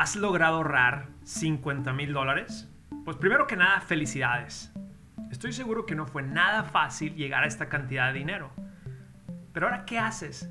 ¿Has 0.00 0.16
logrado 0.16 0.56
ahorrar 0.56 1.10
50 1.24 1.92
mil 1.92 2.14
dólares? 2.14 2.66
Pues 3.04 3.18
primero 3.18 3.46
que 3.46 3.54
nada, 3.54 3.82
felicidades. 3.82 4.72
Estoy 5.30 5.52
seguro 5.52 5.84
que 5.84 5.94
no 5.94 6.06
fue 6.06 6.22
nada 6.22 6.64
fácil 6.64 7.14
llegar 7.16 7.44
a 7.44 7.46
esta 7.46 7.68
cantidad 7.68 8.10
de 8.10 8.18
dinero. 8.18 8.50
Pero 9.52 9.66
ahora, 9.66 9.84
¿qué 9.84 9.98
haces? 9.98 10.48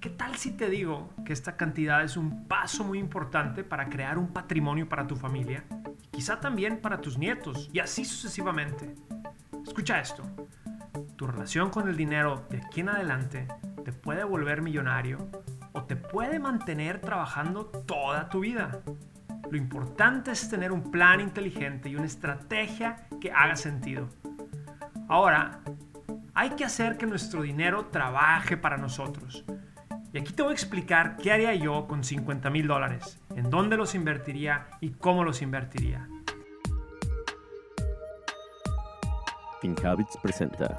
¿Qué 0.00 0.10
tal 0.10 0.34
si 0.34 0.50
te 0.56 0.68
digo 0.68 1.14
que 1.24 1.32
esta 1.32 1.56
cantidad 1.56 2.02
es 2.02 2.16
un 2.16 2.48
paso 2.48 2.82
muy 2.82 2.98
importante 2.98 3.62
para 3.62 3.88
crear 3.88 4.18
un 4.18 4.32
patrimonio 4.32 4.88
para 4.88 5.06
tu 5.06 5.14
familia? 5.14 5.62
quizá 6.10 6.40
también 6.40 6.80
para 6.80 7.00
tus 7.00 7.18
nietos 7.18 7.70
y 7.72 7.78
así 7.78 8.04
sucesivamente. 8.04 8.96
Escucha 9.64 10.00
esto. 10.00 10.24
Tu 11.14 11.24
relación 11.24 11.70
con 11.70 11.88
el 11.88 11.96
dinero 11.96 12.48
de 12.50 12.58
aquí 12.58 12.80
en 12.80 12.88
adelante 12.88 13.46
te 13.84 13.92
puede 13.92 14.24
volver 14.24 14.60
millonario 14.60 15.30
te 15.90 15.96
puede 15.96 16.38
mantener 16.38 17.00
trabajando 17.00 17.66
toda 17.66 18.28
tu 18.28 18.38
vida. 18.38 18.80
Lo 19.50 19.56
importante 19.56 20.30
es 20.30 20.48
tener 20.48 20.70
un 20.70 20.92
plan 20.92 21.20
inteligente 21.20 21.88
y 21.88 21.96
una 21.96 22.04
estrategia 22.04 23.08
que 23.20 23.32
haga 23.32 23.56
sentido. 23.56 24.08
Ahora, 25.08 25.62
hay 26.32 26.50
que 26.50 26.64
hacer 26.64 26.96
que 26.96 27.06
nuestro 27.06 27.42
dinero 27.42 27.86
trabaje 27.86 28.56
para 28.56 28.76
nosotros. 28.76 29.44
Y 30.12 30.18
aquí 30.18 30.32
te 30.32 30.44
voy 30.44 30.52
a 30.52 30.54
explicar 30.54 31.16
qué 31.16 31.32
haría 31.32 31.56
yo 31.56 31.88
con 31.88 32.04
50 32.04 32.50
mil 32.50 32.68
dólares, 32.68 33.18
en 33.34 33.50
dónde 33.50 33.76
los 33.76 33.96
invertiría 33.96 34.68
y 34.80 34.90
cómo 34.90 35.24
los 35.24 35.42
invertiría. 35.42 36.06
FinHabits 39.60 40.16
presenta 40.22 40.76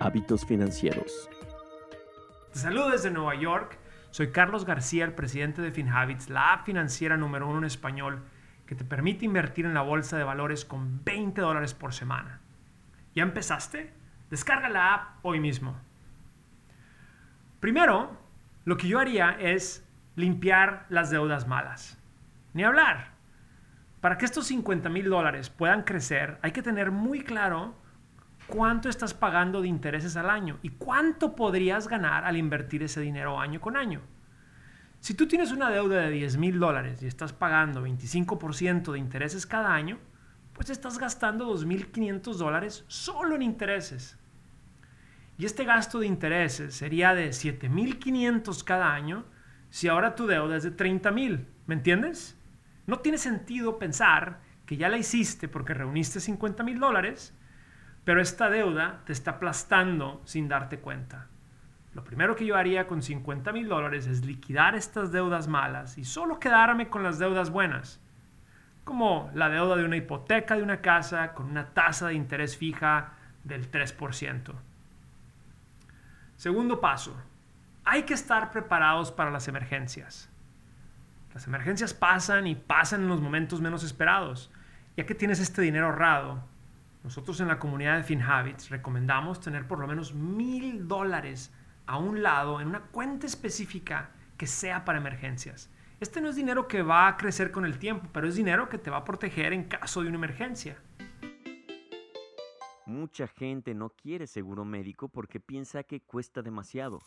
Hábitos 0.00 0.44
Financieros. 0.44 1.30
Te 2.54 2.60
saludo 2.60 2.90
desde 2.90 3.10
Nueva 3.10 3.34
York. 3.34 3.80
Soy 4.12 4.30
Carlos 4.30 4.64
García, 4.64 5.04
el 5.04 5.12
presidente 5.12 5.60
de 5.60 5.72
FinHabits, 5.72 6.30
la 6.30 6.52
app 6.52 6.66
financiera 6.66 7.16
número 7.16 7.48
uno 7.48 7.58
en 7.58 7.64
español 7.64 8.22
que 8.64 8.76
te 8.76 8.84
permite 8.84 9.24
invertir 9.24 9.66
en 9.66 9.74
la 9.74 9.80
bolsa 9.80 10.16
de 10.16 10.22
valores 10.22 10.64
con 10.64 11.02
20 11.02 11.40
dólares 11.40 11.74
por 11.74 11.92
semana. 11.92 12.40
¿Ya 13.12 13.24
empezaste? 13.24 13.92
Descarga 14.30 14.68
la 14.68 14.94
app 14.94 15.24
hoy 15.24 15.40
mismo. 15.40 15.76
Primero, 17.58 18.16
lo 18.64 18.76
que 18.76 18.86
yo 18.86 19.00
haría 19.00 19.32
es 19.32 19.84
limpiar 20.14 20.86
las 20.90 21.10
deudas 21.10 21.48
malas. 21.48 22.00
Ni 22.52 22.62
hablar. 22.62 23.14
Para 24.00 24.16
que 24.16 24.26
estos 24.26 24.46
50 24.46 24.88
mil 24.90 25.10
dólares 25.10 25.50
puedan 25.50 25.82
crecer, 25.82 26.38
hay 26.40 26.52
que 26.52 26.62
tener 26.62 26.92
muy 26.92 27.22
claro 27.22 27.74
cuánto 28.46 28.88
estás 28.88 29.14
pagando 29.14 29.62
de 29.62 29.68
intereses 29.68 30.16
al 30.16 30.30
año 30.30 30.58
y 30.62 30.70
cuánto 30.70 31.34
podrías 31.34 31.88
ganar 31.88 32.24
al 32.24 32.36
invertir 32.36 32.82
ese 32.82 33.00
dinero 33.00 33.40
año 33.40 33.60
con 33.60 33.76
año. 33.76 34.00
Si 35.00 35.14
tú 35.14 35.28
tienes 35.28 35.52
una 35.52 35.70
deuda 35.70 36.00
de 36.00 36.10
10 36.10 36.38
mil 36.38 36.58
dólares 36.58 37.02
y 37.02 37.06
estás 37.06 37.32
pagando 37.32 37.86
25% 37.86 38.92
de 38.92 38.98
intereses 38.98 39.46
cada 39.46 39.74
año, 39.74 39.98
pues 40.54 40.70
estás 40.70 40.98
gastando 40.98 41.52
2.500 41.54 42.34
dólares 42.36 42.84
solo 42.88 43.34
en 43.34 43.42
intereses. 43.42 44.18
Y 45.36 45.44
este 45.44 45.64
gasto 45.64 45.98
de 45.98 46.06
intereses 46.06 46.74
sería 46.74 47.14
de 47.14 47.30
7.500 47.30 48.62
cada 48.64 48.94
año 48.94 49.24
si 49.68 49.88
ahora 49.88 50.14
tu 50.14 50.26
deuda 50.26 50.56
es 50.56 50.62
de 50.62 50.76
30.000. 50.76 51.44
¿Me 51.66 51.74
entiendes? 51.74 52.38
No 52.86 53.00
tiene 53.00 53.18
sentido 53.18 53.78
pensar 53.78 54.40
que 54.64 54.76
ya 54.76 54.88
la 54.88 54.96
hiciste 54.96 55.48
porque 55.48 55.74
reuniste 55.74 56.20
50 56.20 56.62
mil 56.62 56.78
dólares, 56.78 57.34
pero 58.04 58.20
esta 58.20 58.50
deuda 58.50 59.00
te 59.04 59.12
está 59.12 59.32
aplastando 59.32 60.20
sin 60.24 60.48
darte 60.48 60.78
cuenta. 60.78 61.26
Lo 61.94 62.04
primero 62.04 62.34
que 62.34 62.44
yo 62.44 62.56
haría 62.56 62.86
con 62.86 63.02
50 63.02 63.52
mil 63.52 63.68
dólares 63.68 64.06
es 64.06 64.24
liquidar 64.24 64.74
estas 64.74 65.12
deudas 65.12 65.48
malas 65.48 65.96
y 65.96 66.04
solo 66.04 66.40
quedarme 66.40 66.88
con 66.88 67.02
las 67.02 67.18
deudas 67.18 67.50
buenas, 67.50 68.00
como 68.82 69.30
la 69.34 69.48
deuda 69.48 69.76
de 69.76 69.84
una 69.84 69.96
hipoteca 69.96 70.56
de 70.56 70.62
una 70.62 70.80
casa 70.80 71.34
con 71.34 71.46
una 71.46 71.66
tasa 71.66 72.08
de 72.08 72.14
interés 72.14 72.56
fija 72.56 73.12
del 73.44 73.70
3%. 73.70 74.52
Segundo 76.36 76.80
paso, 76.80 77.16
hay 77.84 78.02
que 78.02 78.14
estar 78.14 78.50
preparados 78.50 79.12
para 79.12 79.30
las 79.30 79.46
emergencias. 79.46 80.28
Las 81.32 81.46
emergencias 81.46 81.94
pasan 81.94 82.46
y 82.46 82.54
pasan 82.54 83.02
en 83.02 83.08
los 83.08 83.20
momentos 83.20 83.60
menos 83.60 83.84
esperados. 83.84 84.50
Ya 84.96 85.06
que 85.06 85.14
tienes 85.14 85.40
este 85.40 85.62
dinero 85.62 85.86
ahorrado, 85.86 86.44
nosotros 87.04 87.38
en 87.40 87.48
la 87.48 87.58
comunidad 87.58 87.98
de 87.98 88.02
FinHabits 88.02 88.70
recomendamos 88.70 89.38
tener 89.38 89.68
por 89.68 89.78
lo 89.78 89.86
menos 89.86 90.14
mil 90.14 90.88
dólares 90.88 91.52
a 91.86 91.98
un 91.98 92.22
lado 92.22 92.62
en 92.62 92.68
una 92.68 92.80
cuenta 92.80 93.26
específica 93.26 94.10
que 94.38 94.46
sea 94.46 94.86
para 94.86 94.98
emergencias. 94.98 95.70
Este 96.00 96.22
no 96.22 96.30
es 96.30 96.36
dinero 96.36 96.66
que 96.66 96.82
va 96.82 97.06
a 97.06 97.16
crecer 97.18 97.52
con 97.52 97.66
el 97.66 97.78
tiempo, 97.78 98.08
pero 98.10 98.26
es 98.26 98.36
dinero 98.36 98.70
que 98.70 98.78
te 98.78 98.90
va 98.90 98.98
a 98.98 99.04
proteger 99.04 99.52
en 99.52 99.64
caso 99.64 100.02
de 100.02 100.08
una 100.08 100.16
emergencia. 100.16 100.78
Mucha 102.86 103.28
gente 103.28 103.74
no 103.74 103.90
quiere 103.90 104.26
seguro 104.26 104.64
médico 104.64 105.08
porque 105.08 105.40
piensa 105.40 105.82
que 105.82 106.00
cuesta 106.00 106.40
demasiado. 106.40 107.00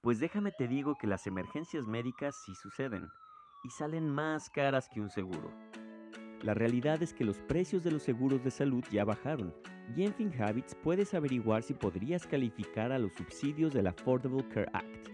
Pues 0.00 0.18
déjame 0.18 0.50
te 0.50 0.66
digo 0.66 0.96
que 0.96 1.06
las 1.06 1.28
emergencias 1.28 1.86
médicas 1.86 2.34
sí 2.44 2.52
suceden 2.56 3.08
y 3.62 3.70
salen 3.70 4.10
más 4.10 4.50
caras 4.50 4.88
que 4.92 5.00
un 5.00 5.10
seguro. 5.10 5.52
La 6.42 6.54
realidad 6.54 7.02
es 7.02 7.12
que 7.12 7.24
los 7.24 7.38
precios 7.38 7.84
de 7.84 7.92
los 7.92 8.02
seguros 8.02 8.42
de 8.42 8.50
salud 8.50 8.82
ya 8.90 9.04
bajaron 9.04 9.54
y 9.94 10.04
en 10.04 10.14
FinHabits 10.14 10.74
puedes 10.74 11.12
averiguar 11.12 11.62
si 11.62 11.74
podrías 11.74 12.26
calificar 12.26 12.92
a 12.92 12.98
los 12.98 13.12
subsidios 13.12 13.74
del 13.74 13.86
Affordable 13.86 14.48
Care 14.48 14.70
Act. 14.72 15.08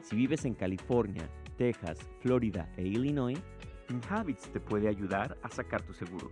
Si 0.00 0.16
vives 0.16 0.46
en 0.46 0.54
California, 0.54 1.28
Texas, 1.58 1.98
Florida 2.20 2.72
e 2.78 2.82
Illinois, 2.82 3.38
FinHabits 3.88 4.50
te 4.52 4.60
puede 4.60 4.88
ayudar 4.88 5.36
a 5.42 5.50
sacar 5.50 5.82
tu 5.82 5.92
seguro. 5.92 6.30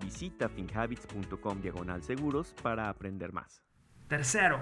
Visita 0.00 0.48
finhabits.com 0.48 1.60
diagonal 1.60 2.02
seguros 2.02 2.54
para 2.60 2.88
aprender 2.88 3.32
más. 3.32 3.62
Tercero, 4.08 4.58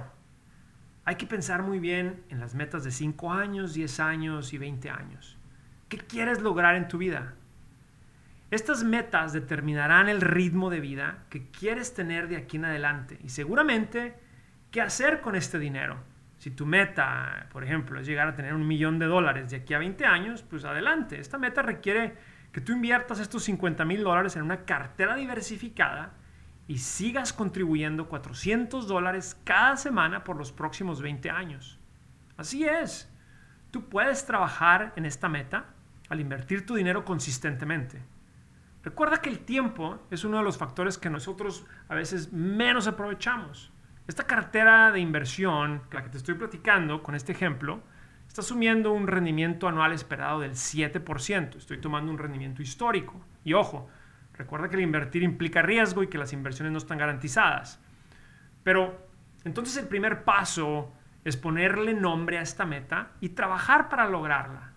hay 1.05 1.15
que 1.15 1.27
pensar 1.27 1.63
muy 1.63 1.79
bien 1.79 2.25
en 2.29 2.41
las 2.41 2.55
metas 2.55 2.85
de 2.85 2.91
5 2.91 3.33
años, 3.33 3.73
10 3.73 4.01
años 4.01 4.53
y 4.53 4.59
20 4.59 4.91
años. 4.91 5.39
¿Qué 5.89 5.97
quieres 5.97 6.43
lograr 6.43 6.75
en 6.75 6.89
tu 6.89 6.99
vida? 6.99 7.37
Estas 8.51 8.85
metas 8.85 9.33
determinarán 9.33 10.09
el 10.09 10.21
ritmo 10.21 10.71
de 10.71 10.81
vida 10.81 11.25
que 11.31 11.51
quieres 11.51 11.95
tener 11.95 12.29
de 12.29 12.37
aquí 12.37 12.59
en 12.59 12.67
adelante 12.67 13.19
y 13.25 13.31
seguramente 13.31 14.15
qué 14.71 14.81
hacer 14.81 15.21
con 15.21 15.35
este 15.35 15.59
dinero. 15.59 15.97
Si 16.39 16.51
tu 16.51 16.65
meta, 16.65 17.49
por 17.51 17.65
ejemplo, 17.65 17.99
es 17.99 18.07
llegar 18.07 18.29
a 18.29 18.37
tener 18.37 18.55
un 18.55 18.67
millón 18.67 19.01
de 19.01 19.07
dólares 19.07 19.51
de 19.51 19.57
aquí 19.57 19.75
a 19.75 19.79
20 19.79 20.05
años, 20.07 20.43
pues 20.43 20.65
adelante. 20.65 21.19
Esta 21.19 21.39
meta 21.39 21.63
requiere 21.63 22.15
que 22.53 22.61
tú 22.61 22.73
inviertas 22.73 23.19
estos 23.19 23.43
50 23.45 23.85
mil 23.85 24.05
dólares 24.05 24.37
en 24.37 24.43
una 24.43 24.65
cartera 24.65 25.17
diversificada 25.17 26.13
y 26.69 26.79
sigas 26.79 27.33
contribuyendo 27.33 28.09
400 28.09 28.87
dólares 28.87 29.41
cada 29.43 29.77
semana 29.77 30.23
por 30.23 30.37
los 30.37 30.53
próximos 30.53 31.03
20 31.03 31.31
años. 31.31 31.81
Así 32.37 32.65
es, 32.65 33.11
tú 33.73 33.89
puedes 33.89 34.25
trabajar 34.25 34.93
en 34.95 35.05
esta 35.05 35.29
meta 35.29 35.67
al 36.09 36.21
invertir 36.21 36.65
tu 36.65 36.77
dinero 36.77 37.05
consistentemente. 37.05 38.03
Recuerda 38.87 39.19
que 39.19 39.29
el 39.29 39.41
tiempo 39.41 39.99
es 40.11 40.25
uno 40.25 40.39
de 40.39 40.45
los 40.45 40.57
factores 40.57 40.97
que 40.97 41.11
nosotros 41.11 41.67
a 41.89 41.95
veces 41.95 42.33
menos 42.33 42.87
aprovechamos. 42.87 43.71
Esta 44.07 44.27
cartera 44.27 44.91
de 44.93 45.01
inversión, 45.01 45.83
la 45.93 46.03
que 46.03 46.09
te 46.09 46.17
estoy 46.17 46.37
platicando 46.37 47.03
con 47.03 47.15
este 47.15 47.33
ejemplo, 47.33 47.83
está 48.27 48.41
asumiendo 48.41 48.93
un 48.93 49.07
rendimiento 49.07 49.69
anual 49.69 49.93
esperado 49.93 50.41
del 50.41 50.53
7%. 50.53 51.57
Estoy 51.57 51.79
tomando 51.83 52.11
un 52.11 52.17
rendimiento 52.17 52.63
histórico. 52.63 53.21
Y 53.45 53.53
ojo, 53.53 53.91
Recuerda 54.37 54.69
que 54.69 54.77
el 54.77 54.83
invertir 54.83 55.23
implica 55.23 55.63
riesgo 55.63 56.03
y 56.03 56.09
que 56.09 56.19
las 56.19 56.33
inversiones 56.33 56.73
no 56.73 56.79
están 56.79 56.99
garantizadas. 56.99 57.81
Pero 58.63 59.09
entonces 59.45 59.77
el 59.79 59.89
primer 59.89 60.25
paso 60.25 60.93
es 61.25 61.37
ponerle 61.37 61.95
nombre 61.95 62.39
a 62.39 62.43
esta 62.43 62.67
meta 62.67 63.13
y 63.21 63.31
trabajar 63.31 63.89
para 63.89 64.09
lograrla. 64.09 64.73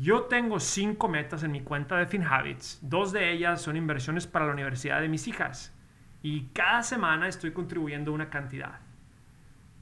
Yo 0.00 0.26
tengo 0.26 0.60
cinco 0.60 1.08
metas 1.08 1.42
en 1.42 1.50
mi 1.50 1.62
cuenta 1.62 1.96
de 1.96 2.06
FinHabits. 2.06 2.78
Dos 2.82 3.10
de 3.10 3.32
ellas 3.32 3.60
son 3.60 3.76
inversiones 3.76 4.28
para 4.28 4.46
la 4.46 4.52
universidad 4.52 5.00
de 5.00 5.08
mis 5.08 5.26
hijas. 5.26 5.74
Y 6.22 6.42
cada 6.50 6.84
semana 6.84 7.26
estoy 7.26 7.50
contribuyendo 7.50 8.12
una 8.12 8.30
cantidad. 8.30 8.78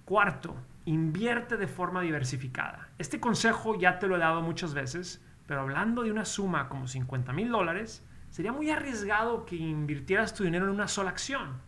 Cuarto, 0.06 0.56
invierte 0.86 1.58
de 1.58 1.66
forma 1.66 2.00
diversificada. 2.00 2.88
Este 2.96 3.20
consejo 3.20 3.78
ya 3.78 3.98
te 3.98 4.06
lo 4.06 4.16
he 4.16 4.18
dado 4.18 4.40
muchas 4.40 4.72
veces, 4.72 5.22
pero 5.46 5.60
hablando 5.60 6.02
de 6.02 6.12
una 6.12 6.24
suma 6.24 6.70
como 6.70 6.88
50 6.88 7.34
mil 7.34 7.50
dólares, 7.50 8.02
sería 8.30 8.52
muy 8.52 8.70
arriesgado 8.70 9.44
que 9.44 9.56
invirtieras 9.56 10.32
tu 10.32 10.44
dinero 10.44 10.64
en 10.64 10.70
una 10.70 10.88
sola 10.88 11.10
acción. 11.10 11.60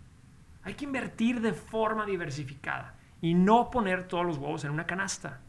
Hay 0.63 0.73
que 0.73 0.87
invertir 0.87 1.43
de 1.43 1.53
forma 1.53 2.07
diversificada 2.07 2.95
y 3.21 3.35
no 3.35 3.69
poner 3.71 4.09
todos 4.09 4.25
los 4.25 4.39
huevos 4.39 4.65
en 4.65 4.71
una 4.71 4.87
canasta. 4.87 5.43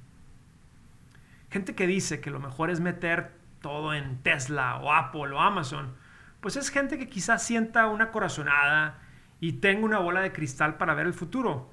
Gente 1.49 1.75
que 1.75 1.87
dice 1.87 2.21
que 2.21 2.29
lo 2.29 2.39
mejor 2.39 2.69
es 2.69 2.79
meter 2.79 3.31
todo 3.61 3.93
en 3.93 4.21
Tesla 4.21 4.77
o 4.77 4.93
Apple 4.93 5.31
o 5.33 5.39
Amazon, 5.39 5.95
pues 6.41 6.55
es 6.55 6.69
gente 6.69 6.97
que 6.97 7.09
quizás 7.09 7.43
sienta 7.43 7.87
una 7.87 8.11
corazonada 8.11 8.99
y 9.39 9.53
tenga 9.53 9.85
una 9.85 9.99
bola 9.99 10.21
de 10.21 10.31
cristal 10.31 10.77
para 10.77 10.93
ver 10.93 11.07
el 11.07 11.13
futuro. 11.13 11.71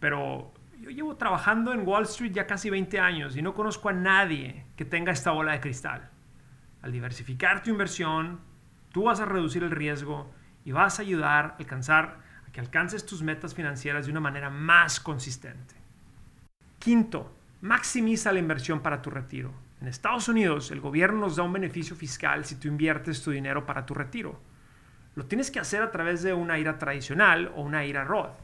Pero 0.00 0.52
Yo 0.80 0.90
llevo 0.90 1.16
trabajando 1.16 1.74
en 1.74 1.86
Wall 1.86 2.04
Street 2.04 2.32
ya 2.32 2.46
casi 2.46 2.70
20 2.70 2.98
años 3.00 3.36
y 3.36 3.42
no 3.42 3.52
conozco 3.52 3.90
a 3.90 3.92
nadie 3.92 4.64
que 4.76 4.86
tenga 4.86 5.12
esta 5.12 5.30
bola 5.30 5.52
de 5.52 5.60
cristal. 5.60 6.08
Al 6.80 6.90
diversificar 6.92 7.62
tu 7.62 7.68
inversión, 7.70 8.40
tú 8.90 9.04
vas 9.04 9.20
a 9.20 9.26
reducir 9.26 9.62
el 9.62 9.70
riesgo 9.70 10.32
y 10.64 10.72
vas 10.72 10.98
a 10.98 11.02
ayudar 11.02 11.44
a 11.44 11.56
alcanzar 11.58 12.20
a 12.48 12.50
que 12.50 12.60
alcances 12.60 13.04
tus 13.04 13.22
metas 13.22 13.54
financieras 13.54 14.06
de 14.06 14.12
una 14.12 14.20
manera 14.20 14.48
más 14.48 15.00
consistente. 15.00 15.74
Quinto, 16.78 17.30
maximiza 17.60 18.32
la 18.32 18.38
inversión 18.38 18.80
para 18.80 19.02
tu 19.02 19.10
retiro. 19.10 19.52
En 19.80 19.88
Estados 19.88 20.28
Unidos, 20.28 20.70
el 20.70 20.80
gobierno 20.80 21.20
nos 21.20 21.36
da 21.36 21.42
un 21.42 21.52
beneficio 21.52 21.96
fiscal 21.96 22.44
si 22.44 22.56
tú 22.56 22.68
inviertes 22.68 23.22
tu 23.22 23.30
dinero 23.30 23.66
para 23.66 23.86
tu 23.86 23.94
retiro. 23.94 24.40
Lo 25.14 25.26
tienes 25.26 25.50
que 25.50 25.60
hacer 25.60 25.82
a 25.82 25.90
través 25.90 26.22
de 26.22 26.32
una 26.32 26.58
IRA 26.58 26.78
tradicional 26.78 27.52
o 27.56 27.62
una 27.62 27.84
IRA 27.84 28.04
Roth. 28.04 28.38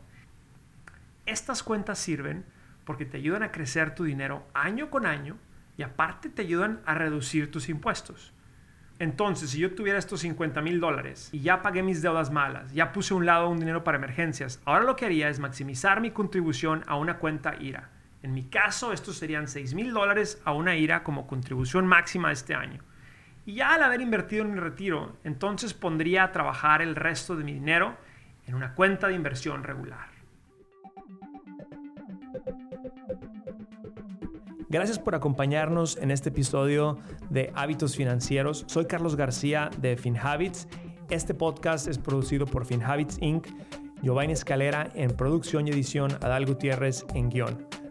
Estas 1.24 1.62
cuentas 1.62 1.98
sirven 1.98 2.44
porque 2.84 3.04
te 3.04 3.16
ayudan 3.16 3.42
a 3.42 3.52
crecer 3.52 3.94
tu 3.94 4.04
dinero 4.04 4.46
año 4.54 4.90
con 4.90 5.06
año 5.06 5.36
y 5.76 5.82
aparte 5.82 6.28
te 6.28 6.42
ayudan 6.42 6.80
a 6.86 6.94
reducir 6.94 7.50
tus 7.50 7.68
impuestos. 7.68 8.32
Entonces, 8.98 9.50
si 9.50 9.58
yo 9.58 9.74
tuviera 9.74 9.98
estos 9.98 10.20
50 10.20 10.62
mil 10.62 10.80
dólares 10.80 11.28
y 11.32 11.40
ya 11.40 11.60
pagué 11.60 11.82
mis 11.82 12.00
deudas 12.00 12.30
malas, 12.30 12.72
ya 12.72 12.92
puse 12.92 13.12
a 13.12 13.16
un 13.16 13.26
lado 13.26 13.48
un 13.48 13.58
dinero 13.58 13.84
para 13.84 13.98
emergencias, 13.98 14.62
ahora 14.64 14.84
lo 14.84 14.96
que 14.96 15.04
haría 15.04 15.28
es 15.28 15.38
maximizar 15.38 16.00
mi 16.00 16.12
contribución 16.12 16.82
a 16.86 16.96
una 16.96 17.18
cuenta 17.18 17.56
IRA. 17.60 17.90
En 18.26 18.34
mi 18.34 18.42
caso, 18.42 18.92
estos 18.92 19.16
serían 19.18 19.46
6 19.46 19.74
mil 19.74 19.92
dólares 19.92 20.42
a 20.44 20.52
una 20.52 20.74
IRA 20.74 21.04
como 21.04 21.28
contribución 21.28 21.86
máxima 21.86 22.32
este 22.32 22.54
año. 22.56 22.82
Y 23.44 23.54
ya 23.54 23.74
al 23.74 23.84
haber 23.84 24.00
invertido 24.00 24.44
en 24.44 24.52
mi 24.52 24.58
retiro, 24.58 25.16
entonces 25.22 25.74
pondría 25.74 26.24
a 26.24 26.32
trabajar 26.32 26.82
el 26.82 26.96
resto 26.96 27.36
de 27.36 27.44
mi 27.44 27.52
dinero 27.52 27.96
en 28.48 28.56
una 28.56 28.74
cuenta 28.74 29.06
de 29.06 29.14
inversión 29.14 29.62
regular. 29.62 30.08
Gracias 34.68 34.98
por 34.98 35.14
acompañarnos 35.14 35.96
en 35.96 36.10
este 36.10 36.30
episodio 36.30 36.98
de 37.30 37.52
Hábitos 37.54 37.94
Financieros. 37.94 38.64
Soy 38.66 38.86
Carlos 38.86 39.14
García 39.14 39.70
de 39.78 39.96
FinHabits. 39.96 40.66
Este 41.10 41.32
podcast 41.32 41.86
es 41.86 41.98
producido 41.98 42.44
por 42.44 42.66
FinHabits 42.66 43.18
Inc., 43.20 43.46
Giovanni 44.02 44.32
Escalera 44.32 44.90
en 44.96 45.12
producción 45.12 45.68
y 45.68 45.70
edición, 45.70 46.10
Adal 46.22 46.44
Gutiérrez 46.44 47.06
en 47.14 47.30
guion. 47.30 47.85